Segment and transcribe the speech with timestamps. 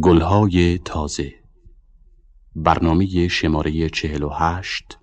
[0.00, 1.34] گلهای تازه.
[2.56, 4.98] برنامه شماره چهل و هشت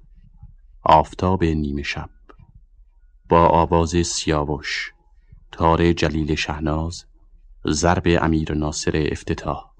[0.83, 2.09] آفتاب نیمه شب.
[3.29, 4.93] با آواز سیاوش
[5.51, 7.05] تار جلیل شهناز
[7.67, 9.71] ضرب امیر ناصر افتتاح.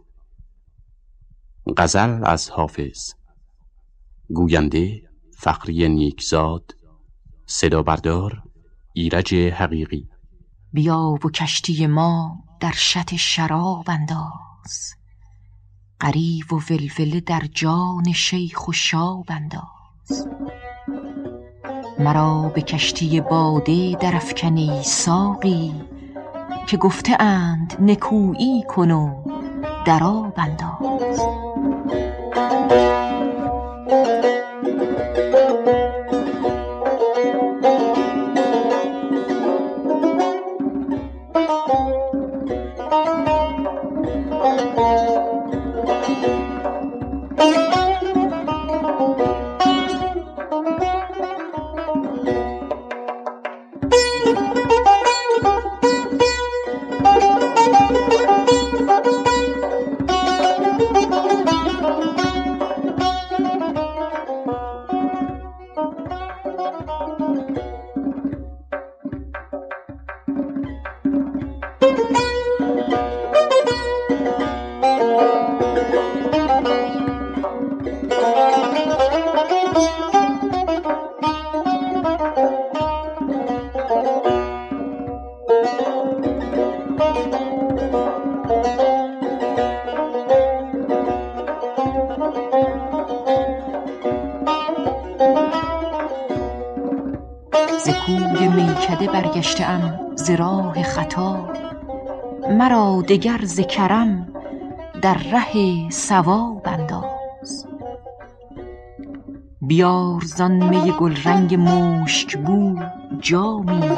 [1.78, 3.14] غزل از حافظ.
[4.30, 6.76] گوینده فقری نیکزاد.
[7.46, 8.44] صدا بردار
[8.94, 10.10] ایرج حقیقی.
[10.74, 14.99] بیا و کشتی ما در شط شراب انداز.
[16.02, 20.28] غریو و ولوله در جان شیخ و شاب انداز
[22.00, 25.74] مرا به کشتی باده درافکن ای ساقی
[26.68, 29.24] که گفته اند نکویی کن و
[29.86, 31.20] در آب انداز.
[103.10, 104.28] دگر ز کرم
[105.02, 107.68] در ره صواب انداز.
[109.62, 112.76] بیار زان می گلرنگ مشک بو
[113.20, 113.90] جامی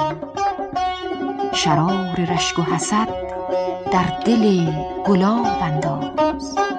[1.54, 3.08] شرار رشک و حسد
[3.92, 4.72] در دل
[5.06, 6.71] گلاب انداز.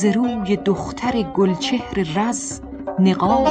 [0.00, 2.60] ز روی دختر گلچهر رز
[2.98, 3.46] نقاب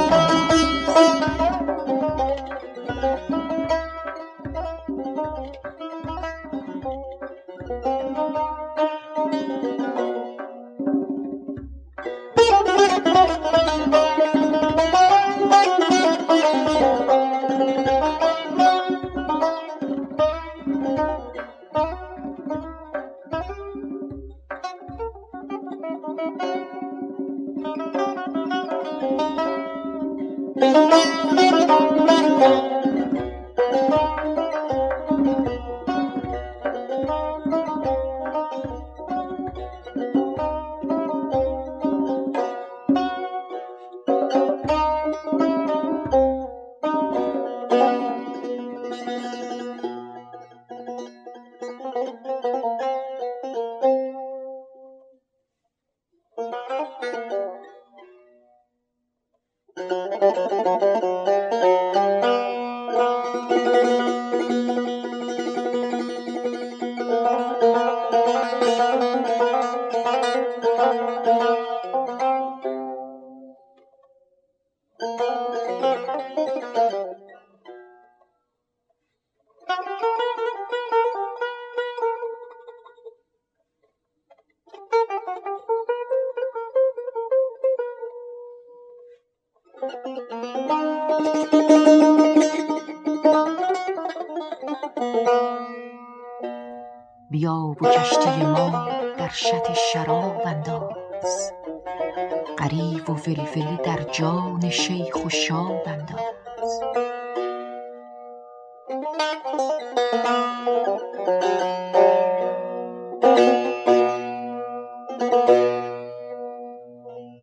[68.70, 69.19] انداز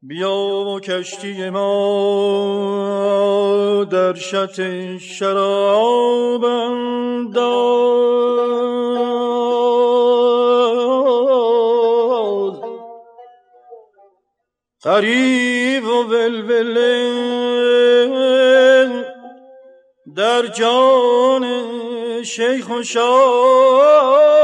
[0.01, 1.67] بیا کشتی ما
[3.91, 4.61] در شط
[4.97, 7.87] شراب انداز.
[14.83, 17.27] غریب و بلبله
[20.15, 21.43] در جان
[22.27, 24.37] شیخ و شاب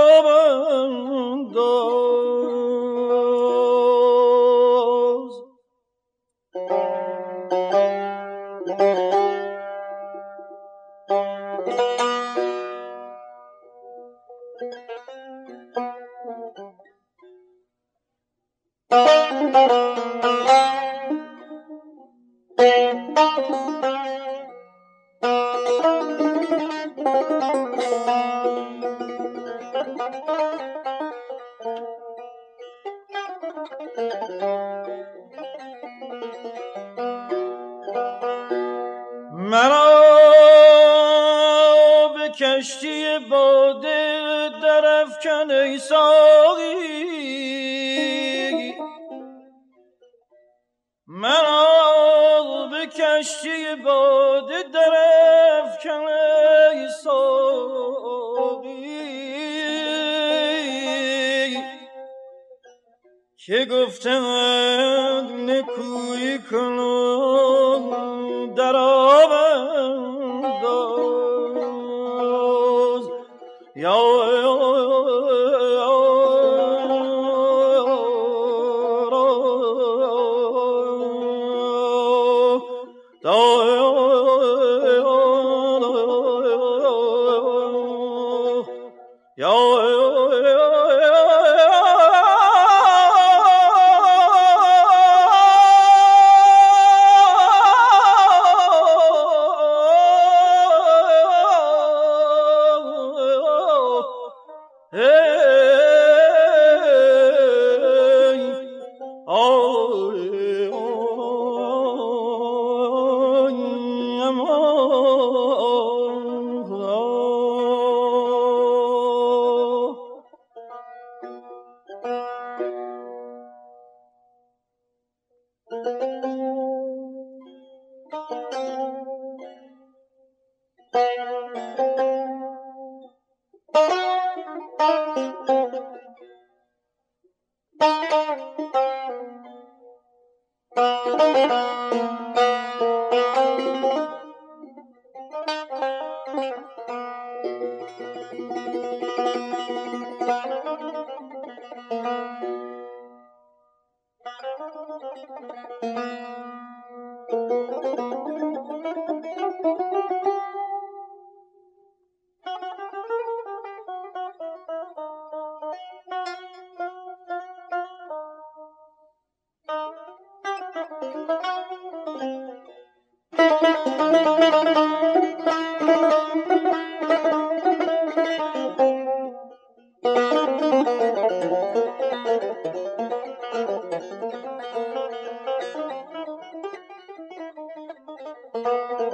[63.46, 67.33] که گفتند نکوی کنم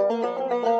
[0.08, 0.79] Música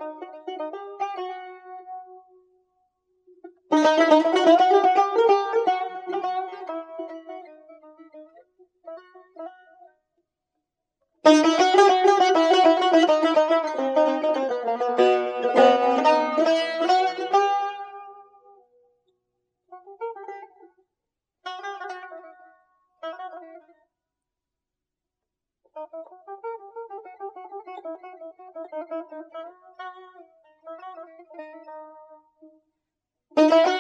[25.75, 25.91] Thank
[33.35, 33.74] you.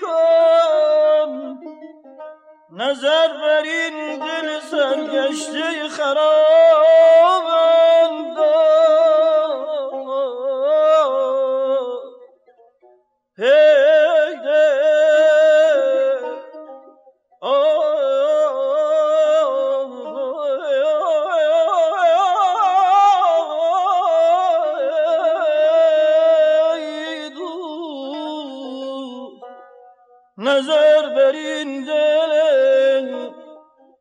[0.00, 1.58] کن.
[2.70, 6.83] نظر بر این دل سرگشته خرابم
[30.38, 33.30] نظر بر این دل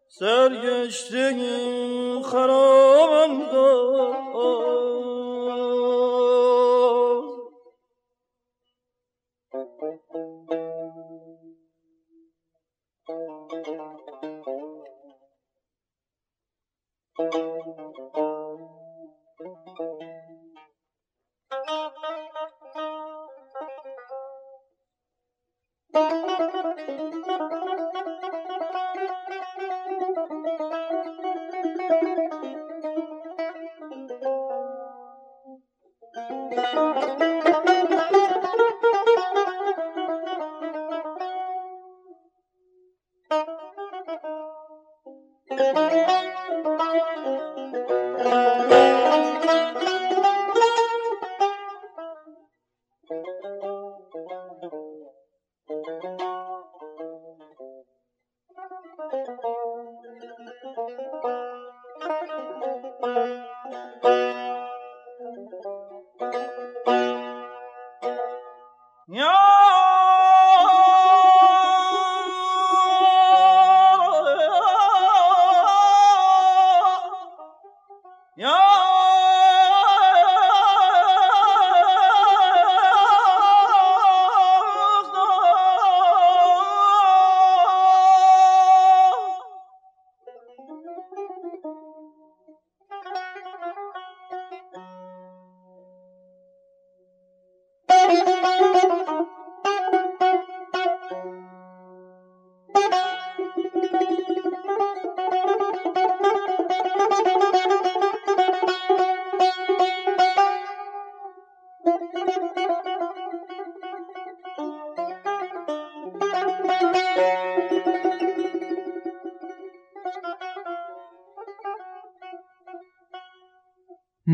[0.07, 1.53] سرگشتگی
[2.31, 4.82] خرابم کن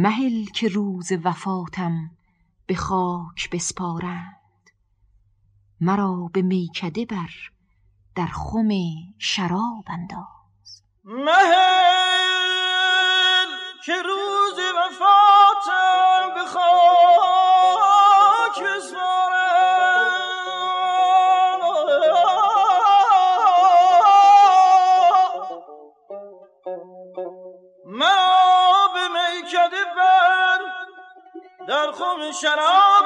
[0.02, 2.12] مهل که روز وفاتم
[2.66, 4.70] به خاک بسپارند.
[5.82, 7.30] مرا به میکده بر
[8.16, 8.70] در خم
[9.18, 10.84] شراب انداز.
[11.04, 11.36] مهل
[13.86, 16.60] که روز وفاتم به خاک
[18.64, 19.09] بسپارند.
[31.70, 33.06] در خم شراب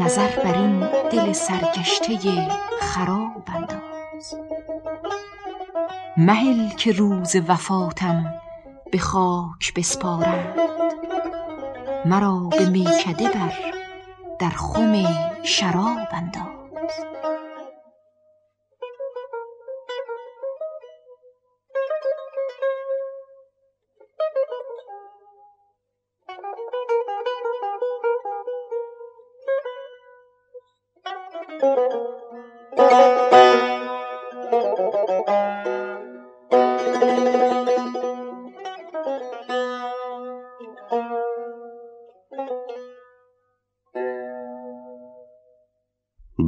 [0.00, 2.48] نظر بر این دل سرگشته
[2.80, 4.34] خراب انداز
[6.16, 8.34] مهل که روز وفاتم
[8.92, 10.54] به خاک بسپارند.
[12.04, 13.52] مرا به میکده بر
[14.38, 15.04] در خم
[15.42, 16.49] شراب انداز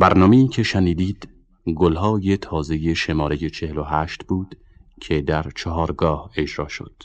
[0.02, 1.28] برنامه‌ای که شنیدید
[1.76, 4.58] گلهای تازه شماره 48 بود
[5.00, 7.02] که در چهارگاه اجرا شد.